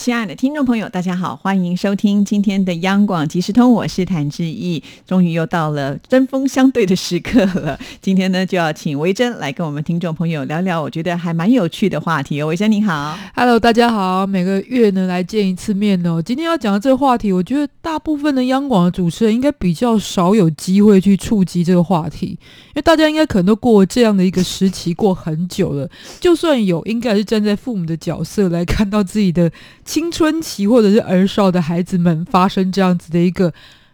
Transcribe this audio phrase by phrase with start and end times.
[0.00, 4.82] 亲爱的听众朋友，大家好，欢迎收听今天的央广即时通，我是谭志毅。
[5.06, 12.46] 终于又到了针锋相对的时刻了，今天呢就要请维珍来跟我们听众朋友聊聊，我觉得还蛮有趣的话题哦。
[12.46, 16.22] 维珍你好，Hello，大家好，每个月呢来见一次面哦。
[16.22, 25.86] 今天要讲的这个话题，我觉得大部分的央广的主持人应该比较少有机会去触及这个话题，因为大家应该可能都过这样的一个时期过很久了，
[26.18, 29.52] 就算有，应该是站在父母的角色来看到自己的。
[29.90, 33.52] 青春期或者是儿少的孩子们发生这样子的一个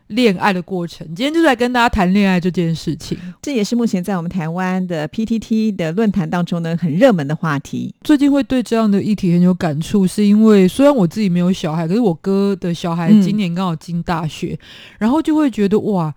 [0.09, 3.17] 恋爱的过程，今天就在跟大家谈恋爱这件事情。
[3.41, 7.95] 这也是目前在我们台湾的 PTT 的论坛当中呢很热门的话题。
[8.03, 14.59] 最近会对这样的议题很有感触，是因为虽然我自己没有小孩，可是我哥的小孩今年刚好进大学，
[14.99, 16.15] 然后就会觉得哇。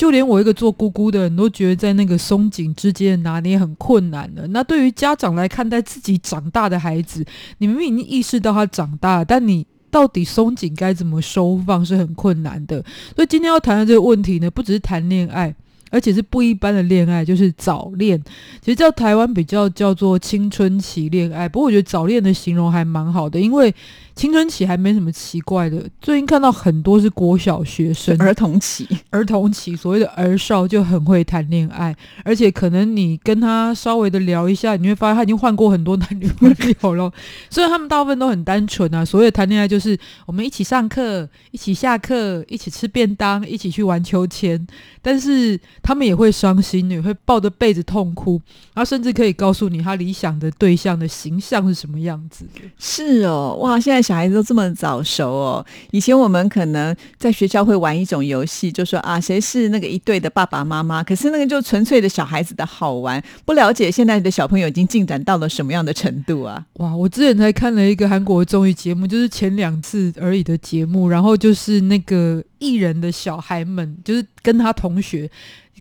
[0.00, 4.46] 就连我一个做姑姑的人都觉得在那个松紧之间拿捏很困难了。
[4.46, 7.22] 那对于家长来看待自己长大的孩子，
[7.58, 12.82] 你明明已经意识到他长大，但你到底松紧该怎么收放是很困难的。
[13.14, 15.54] 所以今天要谈的这个问题呢，不只是谈恋爱，
[15.90, 18.18] 而且是不一般的恋爱，就是早恋。
[18.62, 23.74] 其实在台湾比较叫做青春期恋爱，不过我觉得早恋的形容还蛮好的，因为。
[24.20, 37.10] 青春期还没什么奇怪的，最近看到很多是国小学生，儿童期，儿童期所谓的儿少就很会谈恋爱，而且可能你跟他稍微的聊一下，你会发现他已经换过很多男女朋友了。
[37.48, 44.66] 虽然他们大部分都很单纯啊，所谓的谈恋爱就是我们一起上课，一起下课，一起吃便当，一起去玩秋千，
[45.00, 48.32] 但是他们也会伤心，也会抱着被子痛哭，
[48.74, 52.44] 然后甚至可以告诉你他理想的对象的形象是什么样子。
[52.78, 54.09] 是哦，哇，现在。
[54.10, 55.64] 小孩子都这么早熟哦！
[55.92, 61.00] 以前我们可能在学校会玩一种游戏，就说啊，谁是那个一对的爸爸妈妈？
[61.00, 66.66] 可是那个就纯粹的小孩子的好玩，不了解现在的小朋友已经进展到了什么样的程度啊！
[66.78, 75.30] 哇，我之前才看了一个韩国综艺节目，就是前两次而已的节目，然后就是那个艺人的小孩们，就是跟他同学。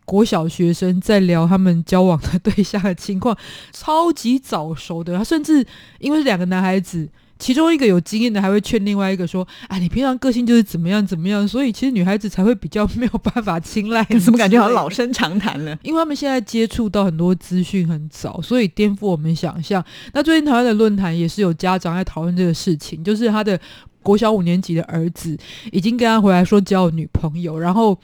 [0.06, 3.36] 国小学生在聊他们交往的对象的情况，
[3.72, 5.16] 超级早熟的。
[5.16, 5.64] 他甚至
[6.00, 7.08] 因为是两个男孩子，
[7.40, 15.80] 其中一个有经验的，还会劝另外一个说：“啊，你平常个性就是怎么样怎么样，所以其实女孩子才会比较没有办法青睐。”怎么感觉好像老生常谈了？
[15.82, 19.84] 因为他们现在接触到很多资讯很早，所以颠覆我们想象。
[20.14, 23.58] 那最近台湾的论坛也是有家长在讨论这个事情，就是他的
[24.04, 25.38] 国小五年级的儿子
[25.72, 27.98] 已经跟他回来说交女朋友，然后。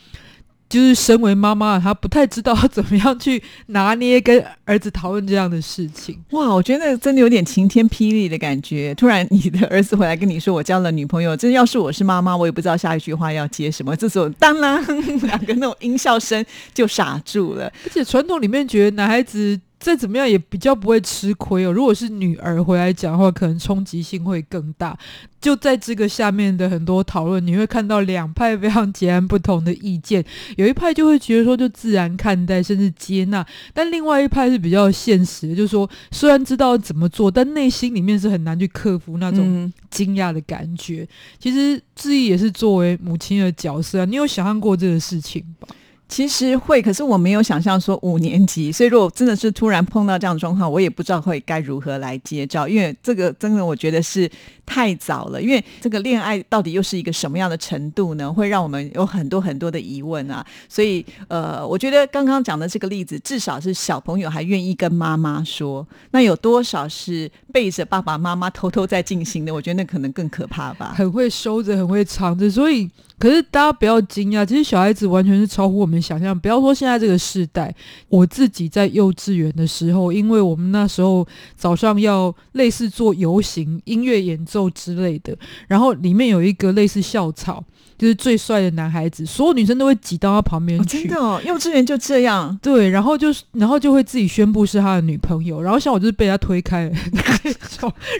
[0.68, 6.20] 就是身为妈妈，她不太知道怎么样去拿捏跟儿子讨论这样的事情。
[6.32, 8.94] 哇，我觉得真的有点晴天霹雳的感觉。
[8.96, 13.96] 突然，你的儿子回来跟你说我交了女朋友，真要是我是妈妈，我也不知道下一句话要接什么。
[13.96, 14.82] 这时候，当啷
[15.26, 16.44] 两个那种音效声
[16.74, 17.72] 就傻住了。
[17.86, 19.60] 而且传统里面觉得男孩子。
[19.86, 21.72] 再怎么样也比较不会吃亏哦。
[21.72, 24.98] 如果是女儿回来讲的话，可能冲击性会更大。
[25.40, 30.26] 就在这个下面的很多讨论，你会看到两派非常截然不同的意见。
[30.58, 33.44] 有一派就会觉得说，就自然看待，甚至接纳；
[33.76, 41.08] 但另外一派是比较现实的，就是说，虽然知道怎么做，但内心里面是很难去克服那种惊讶的感觉。
[41.38, 45.68] 其实志毅也是作为母亲的角色啊，你有想象过这个事情吧？
[46.08, 54.30] 其实会，可是我没有想象说五年级，所以如果真的是突然碰到这样的状况，我也不知道会该如何来接招，因为这个真的我觉得是
[54.66, 58.32] 太早了，因为这个恋爱到底又是一个什么样的程度呢？
[58.32, 60.46] 会让我们有很多很多的疑问啊。
[60.68, 69.54] 所以呃，我觉得刚刚讲的这个例子，至少是小朋友还愿意跟妈妈说，那有多少是背着爸爸妈妈偷偷在进行的？
[69.54, 70.94] 我觉得那可能更可怕吧。
[70.98, 72.90] 很会收着，很会藏着，所以。
[73.18, 76.38] 可是大家不要惊讶，其实小孩子完全是超乎我们想象。
[76.38, 77.74] 不要说现在这个时代，
[78.10, 81.26] 我自己在幼稚园的时候，因为我们那时候
[81.56, 85.38] 早上要类似做游行、音乐演奏之类的，
[85.68, 87.64] 然后里面有一个类似校草，
[87.98, 91.04] 就是最帅的男孩子，所有女生都会挤到他旁边去。
[91.04, 92.58] 真的，哦，幼稚园就这样。
[92.62, 95.62] 对，然后就是，然后就会自己宣布是他的女朋友。
[95.62, 96.92] 然后像我就是被他推开了，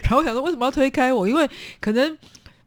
[0.02, 1.28] 然后想说为什么要推开我？
[1.28, 1.48] 因为
[1.80, 2.16] 可能。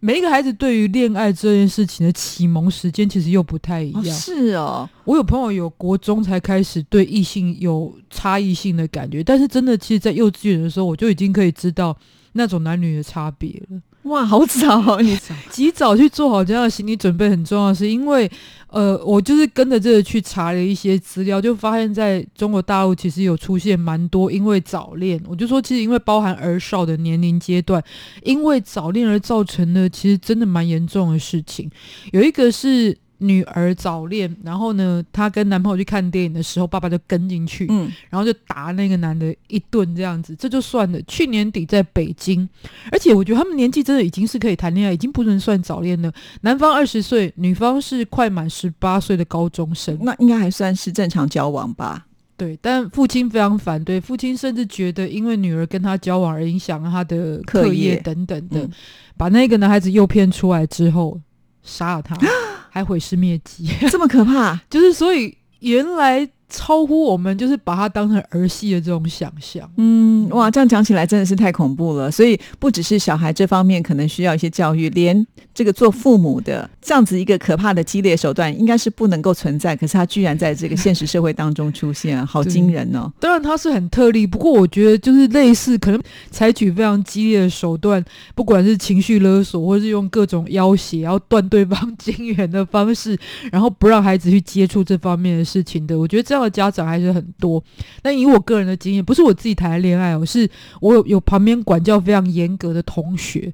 [0.02, 4.06] 每一个孩子对于恋爱这件事情的启蒙时间其实又不太一样。
[4.06, 11.94] 是哦，我有朋友有国中才开始对异性有差异性的感觉，但是真的，其实，在幼稚园的时候，我就已经可以知道
[12.34, 13.82] 那种男女的差别了。
[14.04, 15.02] 哇，好早哦！
[15.02, 15.18] 你
[15.52, 18.32] 及早去做好这样的心理准备很重要，是因为
[18.70, 27.84] 呃，我就是跟着这个去查了一些资料，就发现在中国大陆其实有出现蛮多因为早恋，我就说其实因为包含儿少的年龄阶段，
[28.24, 31.70] 因为早恋而造成的，其实真的蛮严重的事情。
[32.12, 32.98] 有一个是。
[33.20, 41.02] 女儿早恋，然后呢，她跟男朋友去看电影的时候，爸爸就跟进去，嗯，然后就打那个男的一顿，这样子，这就算了。
[41.04, 42.48] 去年底在北京，
[42.92, 46.12] 而且我觉得他们年纪真的已经是可以谈恋爱，已经不能算早恋了。
[46.42, 52.06] 男方二十岁，女方是快满十八岁的高中生，那应该还算是正常交往吧？
[52.38, 58.70] 对，但父亲非常反对，父亲甚至觉得因为女儿跟他交往而影响了他的课业等等的，
[59.18, 61.20] 把那个男孩子诱骗出来之后，
[61.64, 62.16] 杀了他。
[62.70, 64.60] 还毁尸灭迹， 这么可怕？
[64.70, 66.30] 就是所以原来。
[66.50, 69.70] 超乎我们就是把它当成儿戏的这种想象。
[69.78, 72.10] 嗯，哇，这样讲起来真的是太恐怖了。
[72.10, 79.76] 所以不只是小孩这方面可能需要一些教育，连这个做父母的这样子一个可怕的激烈手段，应该是不能够存在。
[79.76, 83.12] 可是他居然在这个现实社会当中出现，好惊人哦！
[83.20, 86.02] 当然他是很特例，不过我觉得就是类似可能
[86.32, 88.04] 采取非常激烈的手段，
[88.34, 93.16] 不管是情绪勒索，或是用各种要挟，然后断对方 金源的方式，
[93.52, 96.39] 然后不让孩子去接触这方面的事情的，我觉得这样。
[96.44, 97.64] 的家长还是很多，
[98.02, 100.50] 但以我个人的经验，不是我自己谈恋爱，哦是
[100.82, 103.54] 我有有旁边管教非常严格的同学，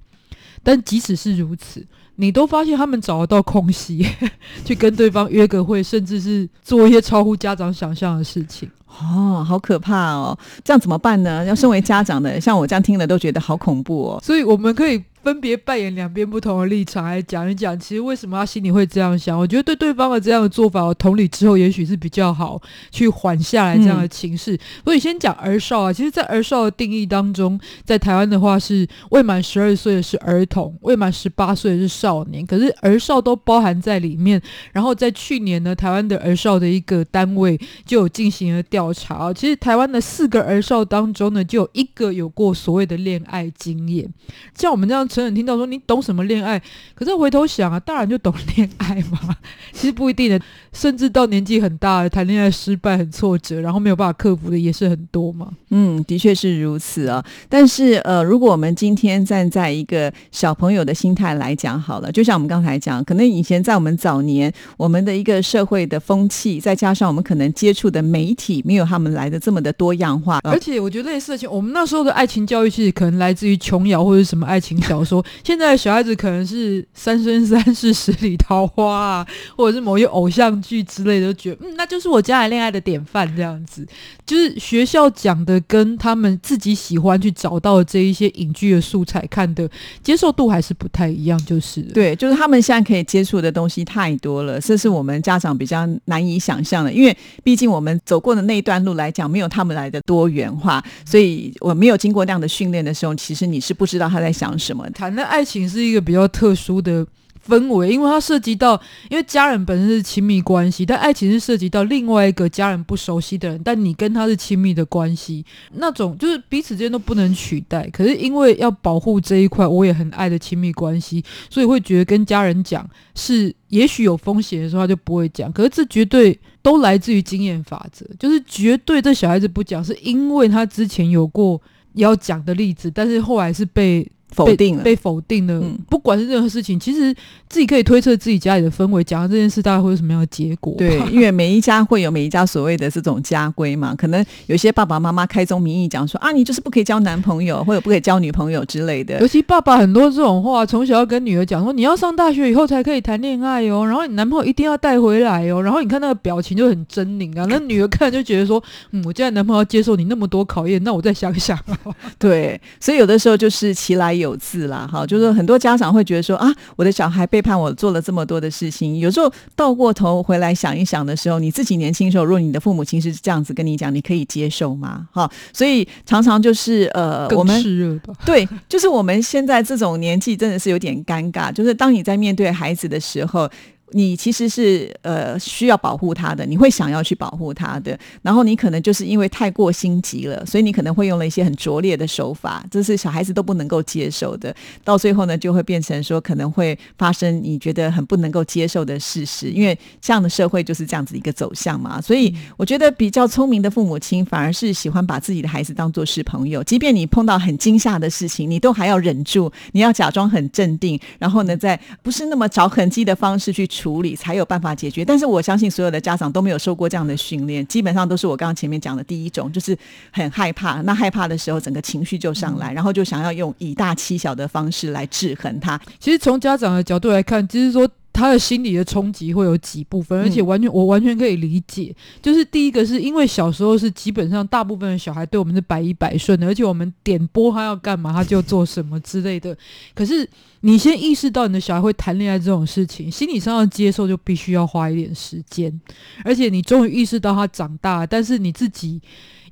[0.63, 1.85] 但即使是如此，
[2.15, 4.05] 你都发现他们找得到空隙
[4.65, 8.69] 去跟对方约个会，甚至是做一些超乎家长想象的事情。
[8.87, 10.37] 哦，好可怕哦！
[10.63, 11.43] 这样怎么办呢？
[11.43, 14.21] 要身为家长的，像我这样听了都觉得好恐怖哦。
[14.23, 15.03] 所以我们可以。
[15.25, 19.35] 分别扮演两边不同的立场来讲一讲，其实为什么他心里会这样想？
[19.35, 22.61] 我觉得对对方的这样的做法，我同理之后，也许是比较好
[22.91, 24.55] 去缓下来这样的情势。
[24.83, 32.45] 所以先讲儿少啊，其实，在儿少的定义当中，在台湾的话是未满十二岁的是儿童，未满十八岁的是少年。
[32.45, 34.39] 可是儿少都包含在里面。
[34.73, 39.33] 然后在去年呢，台湾的儿少的一个单位就有进行了调查。
[39.33, 44.07] 其实台湾的四个儿少当中呢，就有一个有过所谓的恋爱经验。
[44.53, 45.03] 像我们这样。
[45.15, 46.61] 成人听到说你懂什么恋爱？
[46.93, 49.37] 可是回头想啊，大人就懂恋爱吗？
[49.71, 50.37] 其实不一定的，
[50.73, 55.47] 甚至到年纪很大，谈恋爱失败很挫折，然后没有办法克服的也是很多嘛。
[55.69, 57.23] 嗯，的确是如此啊。
[57.47, 70.41] 但是呃，如果我们今天站在一个小朋友的心态来讲好了，就像我们刚才讲，可能以前在我们早年，我们的一个社会的风气，再加上我们可能接触的媒体，没有他们来的这么的多样化。
[70.43, 75.04] 而且我觉得类似的，我们那时候的爱情教育，其实可能来自于琼瑶或者什么爱情小。
[75.05, 83.87] 说现在的小孩子可能是三生三世十里桃花啊， 或者是某些偶像剧之类的，觉得嗯，那就是我将来恋爱的典范这样子。
[84.25, 89.69] 就是学校讲的跟他们自己喜欢去找到这一些影剧的素材看的
[90.01, 96.91] 接受度还是不太一样，就是对，就是他们现在可以接触的东西太多了，这是我们家长比较难以想象的。
[96.91, 104.89] 因为毕竟我们走过的那一段路来讲，没有他们来的多元化，所以我没有经过那样的训练的时候，其实你是不知道他在想什么。
[104.95, 107.05] 谈的爱情是一个比较特殊的
[107.47, 117.87] 氛围，因为它涉及到，因为家人本身是亲密关系，但爱情是涉及到另外一个家人不熟悉的人，但你跟他是亲密的关系，那种就是彼此之间都不能取代。
[117.93, 125.51] 可是因为要保护这一块，我也很爱的亲密关系，所以会觉得跟家人讲是也许有风险的时候，他就不会讲。
[125.51, 131.61] 可是这绝对都来自于经验法则，就是绝对这小孩子不讲，是因为他之前有过
[131.93, 134.09] 要讲的例子，但是后来是被。
[134.35, 135.53] 否定了，被否定了。
[135.55, 137.13] 嗯不管是任何事情，其实
[137.47, 140.73] 自己可以推测自己家里的氛围，讲了这件事大概会有什么样的结果。
[140.77, 149.19] 对， 因为每一家会有每一家所谓的这种家规嘛，可能有些爸爸妈妈开宗明义讲说啊，你就是不可以交男朋友，或者不可以交女朋友之类的。
[149.21, 158.61] 尤其爸爸很多这种话，从小要跟女儿讲说，你要上大学以后才可以谈恋爱哦，然后你男朋友一定要带回来哦，然后你看那个表情就很狰狞啊， 那女儿看就觉得说，
[158.91, 161.57] 嗯，我现在男朋友要接受你那么多考验，那我再想想。
[162.17, 165.05] 对，所以有的时候就是其来有自啦，哈。
[165.05, 168.97] 就是很多家长会觉得说啊，我的小孩背叛我，做了这么多的事情。
[168.97, 175.05] 有时候倒过头回来想一想的时候，你自己年轻时候，如果你的父母亲是这样子跟你讲，你可以接受吗？
[175.11, 181.51] 哈，所以常常就是呃，我们对，就是我们现在这种年纪真的是有点尴尬。
[181.51, 183.49] 就是当你在面对孩子的时候。
[183.95, 194.53] 你其实是呃需要保护他的，你会想要去保护他的，然后你可能就是因为太过心急了，所以你可能会用了一些很拙劣的手法，这是小孩子都不能够接受的。
[194.83, 202.01] 到最后呢，就会变成说可能会发生你觉得很不能够接受的事实，因为这样的社会就是这样子一个走向嘛。
[202.01, 215.03] 所以我觉得比较聪明的父母亲反而是喜欢把自己的孩子当做是朋友，即便你碰到很惊吓的事情，你都还要忍住，你要假装很镇定，然后呢，在不是那么找痕迹的方式去处理，才有办法解决。
[215.03, 219.77] 但是我相信所有的家长都没有受过这样的训练，基本上都是我刚刚前面讲的第一种，就是
[220.11, 220.81] 很害怕。
[220.81, 225.79] 那害怕的时候，整个情绪就上来，然后就想要用以大欺小的方式来制衡他。
[225.99, 227.89] 其实从家长的角度来看，就是说。
[228.15, 231.93] 他的心理的冲击会有几部分，而且完全我完全可以理解。
[232.21, 239.55] 就是第一个是因为小时候是基本上大部分的小孩对我们是百依百顺的，而且我们点播他要干嘛他就做什么之类的。
[239.93, 240.25] 可是
[240.61, 245.81] 你先意识到你的小孩会谈恋爱这种事情，心理上要接受就必须要花一点时间。
[246.23, 249.01] 而且你终于意识到他长大，但是你自己。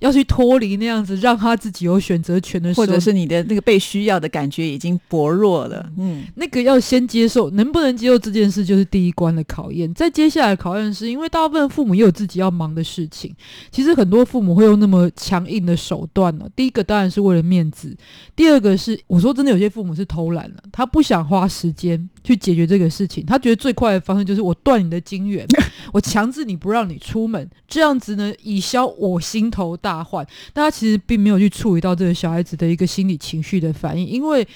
[0.04, 5.90] 要去脱离那样子，让他自己有选择权的时候，或者是你的那个被需要的感觉已经薄弱了。
[5.98, 9.92] 嗯，那个要先接受，能不能接受这件事，就是第一关的考验。
[9.94, 13.34] 再接下来考验是因为大部分父母也有自己要忙的事情。
[13.72, 16.46] 其实很多父母会用那么强硬的手段呢。
[16.54, 17.96] 第一个当然是为了面子，
[18.36, 25.46] 第二个是我说真的，有些父母是偷懒了，他不想花时间去解决这个事情，他觉得最快的方式就是我断你的金源，
[25.92, 30.03] 我强制你不让你出门，这样子呢以消我心头大。
[30.03, 34.48] 患，但他其实并没有去处理到这个小孩子的一个心理情绪的反应，因为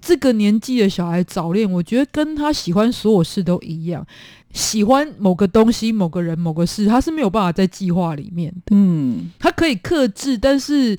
[0.00, 4.06] 这个年纪的小孩早恋，我觉得跟他喜欢所有事都一样，
[4.52, 8.76] 喜欢某个东西、某个人、某个事，他是没有办法在计划里面的。
[8.76, 10.98] 嗯，他可以克制，但是。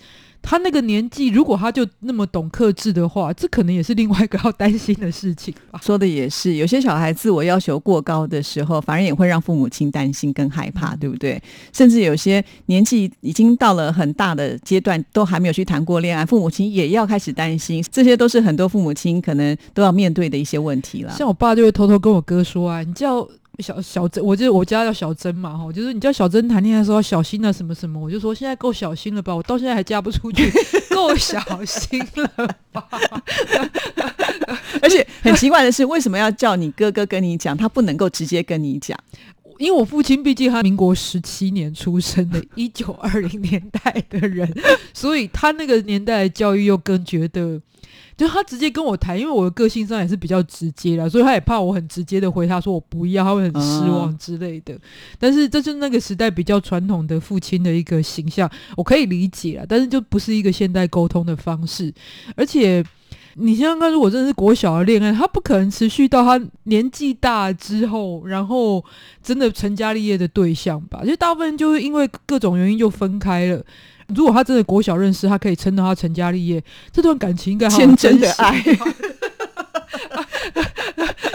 [0.49, 5.77] 他那个年纪，如果他就那么懂克制的话，这可能也是另外一个要担心的事情吧。
[5.83, 11.37] 说的也是，有些小孩自我要求过高的时候，反而也会让父母亲担心跟害怕，对不对？
[11.73, 21.11] 甚至有些年纪已经到了很大的阶段，都还没有去谈过恋爱，父母亲也要开始担心，这些都是很多父母亲可能都要面对的一些问题了。
[21.17, 23.27] 像我爸就会偷偷跟我哥说啊，你叫。
[23.59, 30.51] 小小珍，我就我家叫小珍嘛，哈，就是你叫小珍谈恋爱的时候小心了，什么什么，我就说现在够小心了吧，我到现在还嫁不出去，
[30.93, 32.87] 够小心了吧？
[34.81, 38.97] 而且很奇怪的是，为什么要叫你哥哥跟你讲，他不能够直接跟你讲？
[39.57, 44.47] 因为我父亲毕竟他民国十七年出生的，一九二零年代的人，
[44.93, 47.59] 所以他那个年代的教育又更觉得。
[48.15, 54.77] 就他直接跟我谈，因为我的个性上也是比较直接啦，所以他也怕我很直接的回他说我不要，他会很失望之类的。
[55.19, 61.93] 但是这就是那个时代比较传统的父亲的一个形象，我可以理解啊，但是就不是一个现代沟通的方式。
[62.35, 62.83] 而且
[63.39, 68.83] 你想想看，如果真的是国小的恋爱，他不可能持续到他年纪大之后，然后
[69.21, 71.03] 真的成家立业的对象吧？
[71.05, 73.63] 就大部分就是因为各种原因就分开了。
[74.07, 78.63] 如果他真的国小认识，他可以撑到他成家立业，这段感情应该天真的爱。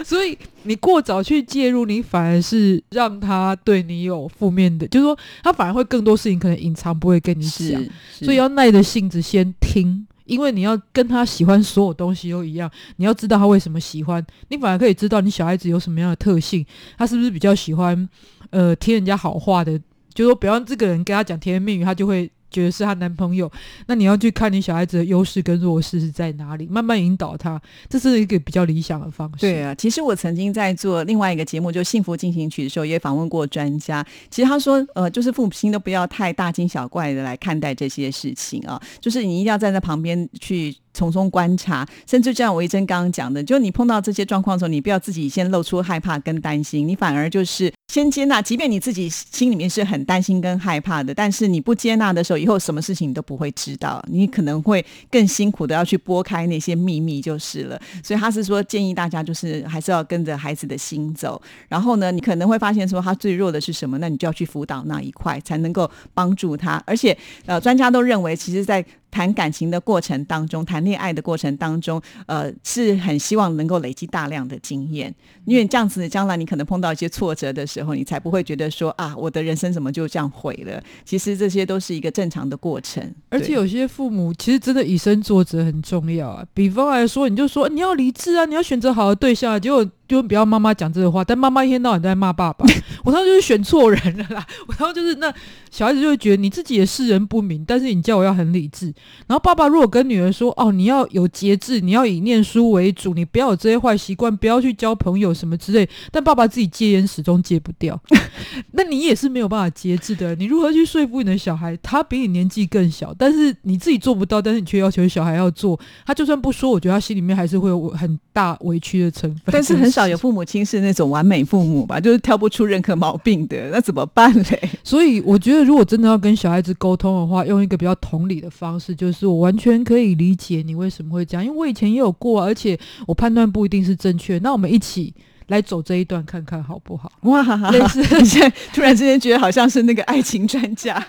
[0.04, 7.82] 所以你过早去介入，你反而是让他对你有负面的，就是说他反而会更多事情可能隐藏，不会跟你讲。
[8.10, 16.64] 所以要耐着性子先听，因为你要跟他喜欢所有东西都一样，你要知道他为什么喜欢，你反而可以知道你小孩子有什么样的特性，
[16.96, 18.08] 他是不是比较喜欢
[18.50, 19.80] 呃听人家好话的，
[20.14, 22.30] 就说比方这个人跟他讲甜言蜜语，他就会。
[22.52, 23.50] 觉得是她男朋友，
[23.86, 29.40] 那你要去看你小孩子的优势跟弱势是在哪里，慢慢引导他，这是一个比较理想的方式。
[29.40, 34.06] 对啊，其实我曾经在做另外一个节目，就《幸福进行曲》的时候，也访问过专家。
[34.30, 40.76] 其实他说，呃，就是父母亲都不要太大惊小怪的来看待这些事情啊，就是你一定要站在旁边去。
[40.94, 57.78] 从中观察，甚至就像维珍刚刚讲的，就你碰到这些状况的时候，你不要自己先露出害怕跟担心，你反而就是先接纳，即便你自己心里面是很担心跟害怕的，但是你不接纳的时候，以后什么事情你都不会知道，你可能会更辛苦的要去拨开那些秘密就是了。
[58.02, 66.82] 所以他是说建议大家就是还是要跟着孩子的心走，然后呢，你可能会发现说他最弱的是什么，那你就要去辅导那一块，才能够帮助他。
[66.86, 75.14] 而且呃，专家都认为，其实，在谈感情的过程当中，谈恋爱的过程当中，呃，是很希望能够累积大量的经验，
[75.44, 80.82] 因为这样子，将来你可能碰到一些挫折的时候，你才不会觉得说啊，我的人生怎么就这样毁了？
[81.04, 83.14] 其实这些都是一个正常的过程。
[83.28, 86.44] 而且有些父母其实真的以身作则很重要啊。
[86.54, 89.86] 比方来说，你就说你要理智啊，你要选择好的对象，结果。
[90.12, 92.66] 就不要妈妈讲这个话，但妈妈一天到晚都在骂爸爸，
[93.02, 94.46] 我当时就是选错人了啦。
[94.66, 95.32] 我当时就是那
[95.70, 98.86] 小孩子就会觉得你自己也世人不明，但是你叫我要很理智。
[99.26, 105.88] 然后爸爸如果跟女儿说哦，你要有节制，你要以念书为主，你不要有这些坏习惯，不要去交朋友什么之类。
[106.10, 107.98] 但爸爸自己戒烟始终戒不掉，
[108.72, 110.34] 那你也是没有办法节制的。
[110.34, 111.74] 你如何去说服你的小孩？
[111.82, 119.42] 他比你年纪更小，但是你自己做不到，但是你却要求小孩要做，他就算不说，我觉得他心里面还是会有很大委屈的成分。
[119.46, 124.70] 但是很少有父母亲是那种完美父母吧，就是挑不出任何毛病的，那怎么办嘞？
[124.84, 134.38] 所以我觉得，如果真的要跟小孩子沟通的话，用一个比较同理的方式，就是我完全可以理解你为什么会这样，因为我以前也有过，而且我判断不一定是正确。
[134.38, 135.14] 那我们一起。
[135.48, 137.12] 来走这一段看看好不好？
[137.22, 137.42] 哇，
[137.72, 141.04] 类似现在突然之间觉得好像是那个爱情专家，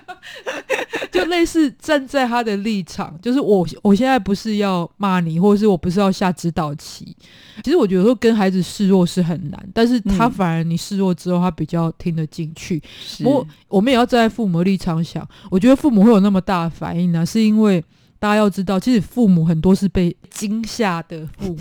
[1.24, 7.16] 就类似站在他的立场，就是我我现在不是要骂你，或者是我不是要下指导棋。
[7.64, 12.82] 其实我觉得说跟孩子示弱是很难，但是他反而你示弱之后，他比较听得进去。
[13.20, 17.84] 不过我们也要站在父母的立场想，我觉得父母会有那么大的反应呢，是因为
[18.20, 21.58] 大家要知道，其实父母很多是被惊吓的父母，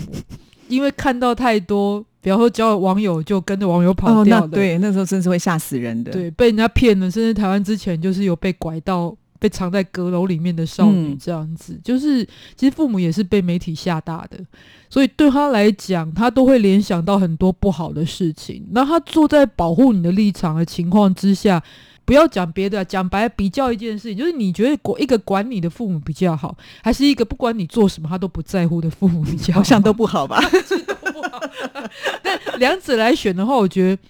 [0.67, 2.05] 因为看到太多。
[2.23, 6.11] 比方说交了网友就跟着网友跑掉的，对，那时候真是会吓死人的。
[6.13, 14.39] 对，被人家骗了，甚至台湾之前就是有被拐到被藏在阁楼里面的少女这样子，就是其实父母也是被媒体吓大的，
[14.89, 18.65] 所以对他来讲，他都会联想到很多不好的事情。
[18.71, 21.61] 那他坐在保护你的立场的情况之下。
[22.05, 29.61] 不要讲别的，讲白比较一件事情，就是你觉得管一个管你的父母比较好，还是一个不管你做什么他都不在乎的父母比较好？
[29.61, 30.37] 好像都不好吧？
[32.21, 34.01] 但两者来选的话，我觉得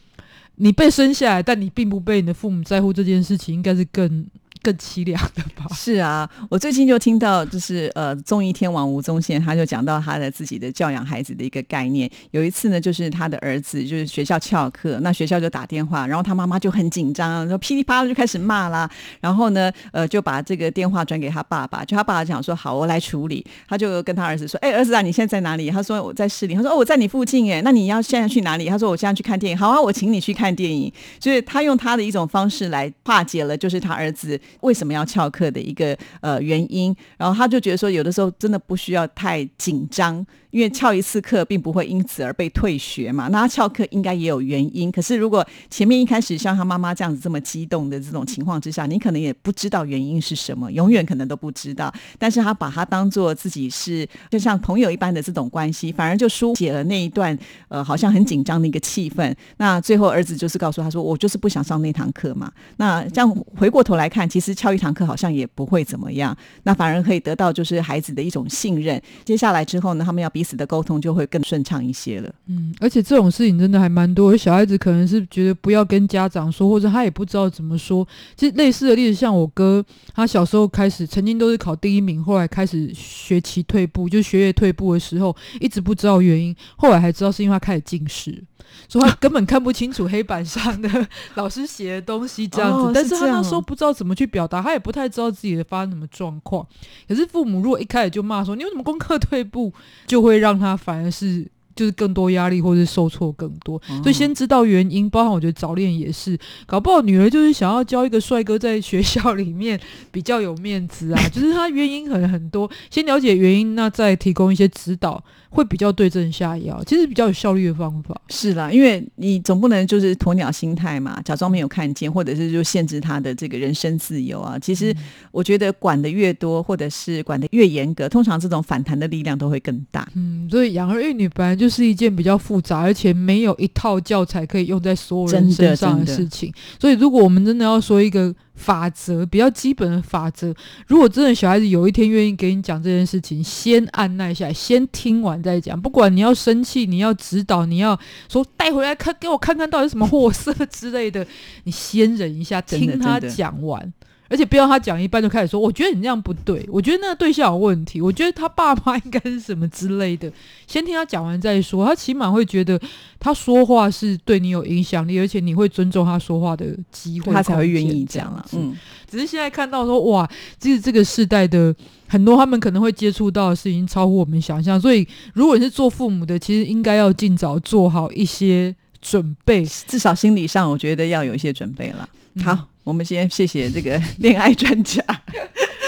[0.56, 4.26] 你被生下来，但你并不被你的父母在乎这件事情，应该是更。
[4.64, 5.68] 更凄凉的吧？
[5.76, 12.10] 是啊，我最近就听到，就是呃，综艺天王吴宗宪他就讲到他的自己的教养孩子的一个概念。
[12.32, 18.90] 有一次呢，就是他的儿子就是学校翘课，那学校就打电话，然后他妈妈就很紧张，说噼里啪啦就开始骂啦。
[19.20, 23.46] 然后呢，呃，就把这个电话转给他爸爸，就他爸爸讲说好，我来处理。
[23.68, 25.70] 他就跟他儿子说，哎，儿子啊，你现在在哪里？
[25.70, 26.56] 他说我在市里。
[26.56, 28.68] 他说哦，我在你附近哎，那你要现在去哪里？
[28.68, 29.58] 他说我现在去看电影。
[29.58, 30.92] 好啊，我请你去看电影。
[31.20, 34.40] 就是他用他的一种方式来化解了，就是他儿子。
[34.62, 40.26] 为什么要翘课的一个呃原因，然后他就觉得说，有的时候真的不需要太紧张。
[40.54, 44.92] 因为翘一次课并不会因此而被退学嘛，那他翘课应该也有原因。
[44.92, 51.92] 可是如果前面一开始像他妈妈这样子这么激动的这种情况之下，你可能也不知道原因是什么，永远可能都不知道。
[52.20, 57.36] 但是他把他当做自己是就像朋友一般的这种关系，反而就疏解了那一段
[57.70, 59.34] 呃好像很紧张的一个气氛。
[59.58, 69.02] 那最后儿子就是告诉他说：“我就是不想上那堂课嘛。”那这样回过头来看，其实翘一堂课好像也不会怎么样，那反而可以得到就是孩子的一种信任。
[69.26, 72.34] 接下来之后呢，他们要彼此的沟通就会更顺畅一些了。
[72.48, 74.36] 嗯，而且这种事情真的还蛮多。
[74.36, 78.08] 小孩子可能是觉得不要跟家长说，或者他也不知道怎么说。
[78.36, 88.44] 其实类似的例子，像我哥，他小时候开始曾经都是考第一名，后来开始学期退步，就学业退步的时候，一直不知道原因，后来还知道是因为他开始近视，
[88.88, 92.92] 所以他根本看不清楚黑板上的老师写的东西这样子。
[92.94, 96.66] 但是他那时候不知道怎么去表达，他也不太知道自己的发生什么状况。
[97.08, 99.72] 可是父母如果一开始就骂说你为什么功课退步，
[100.08, 100.74] 就会让他。
[100.76, 105.10] 反而是就是更多压力，或者受挫更多，所以先知道原因。
[105.10, 109.80] 包含我觉得早恋也是，搞不好女儿就是想要交一个帅哥，在学校里面
[110.12, 111.22] 比较有面子啊。
[111.32, 115.24] 就是他原因可能很多，先了解原因，那再提供一些指导。
[115.54, 118.20] 会比较对症下药，其实比较有效率的方法。
[118.30, 124.58] 是啦，因为你总不能就是鸵鸟心态嘛，假装没有看见，或者是就限制他的这个人身自由啊。
[124.58, 124.92] 其实
[125.32, 130.10] 我觉得管的越多，或者是管的越严格，通常这种反弹的力量都会更大。
[130.16, 136.52] 嗯，所以养儿育女本来就是一件比较复杂，而且没有一套教材可以用在所有人身上的事情。
[136.80, 138.34] 所以如果我们真的要说一个。
[138.56, 140.54] 法则比较基本的法则，
[140.88, 145.80] 如果真的小孩子有一天愿意给你讲这件事情，先按耐下来，先听完再讲。
[145.80, 151.26] 不管你要生气，你要指导，你要说带回来看，给我看看到底什么货色之类的，
[151.64, 153.92] 你先忍一下，听他讲完。
[154.30, 160.32] 而且不要他讲一半就开始说，我觉得你这样不对，我觉得那个对象有问题，我觉得他爸妈应该是什么之类的。
[160.66, 162.80] 先听他讲完再说，他起码会觉得
[163.20, 168.44] 他说话是对你有影响力，而且你会尊重他说话的机会，他才会愿意讲啊。
[168.54, 168.76] 嗯，
[169.08, 171.76] 只是现在看到说，哇，其实这个世代的
[172.08, 182.10] 很多他们可能会接触到的事情超乎我们想象，所以如果你是做父母的，其实应该要尽早做好一些准备，至少心理上我觉得要有一些准备了。
[182.44, 182.70] 好。
[182.84, 185.04] 我们先谢谢这个恋爱专家。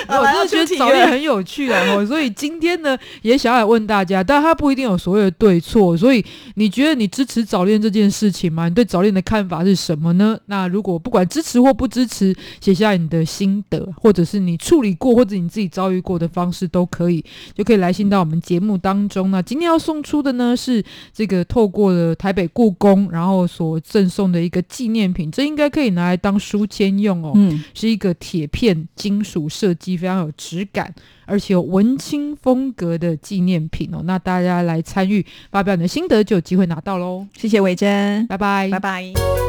[0.08, 6.24] 好 我真的觉得早恋很有趣啊，哦所以今天呢，也想要问大家，但他不一定有所谓的对错，所以
[6.56, 8.68] 你觉得你支持早恋这件事情吗？
[8.68, 10.38] 你对早恋的看法是什么呢？
[10.48, 17.24] 那如果不管支持或不支持，写下你的心得，或者是你处理过或者你自己遭遇过的方式都可以，
[17.56, 19.32] 就可以来信到我们节目当中。
[19.32, 27.32] 那今天要送出的呢是这个透过了台北故宫，然后所赠送的一个纪念品，这应该可以拿来当书签用哦。
[27.36, 30.94] 嗯，是一个铁片金属设计，非常有质感，
[31.26, 34.02] 而且有文青风格的纪念品哦。
[34.04, 37.26] 那大家来参与发表你的心得，就有机会拿到喽。
[37.38, 39.45] 谢谢伟珍，拜拜，拜拜。